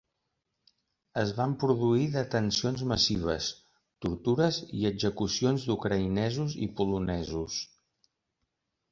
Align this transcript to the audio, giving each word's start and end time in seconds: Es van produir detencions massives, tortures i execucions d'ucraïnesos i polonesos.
Es 1.23 1.31
van 1.39 1.51
produir 1.63 2.05
detencions 2.13 2.79
massives, 2.91 3.49
tortures 4.05 4.57
i 4.77 4.81
execucions 4.89 5.67
d'ucraïnesos 5.67 6.55
i 6.67 6.69
polonesos. 6.81 7.59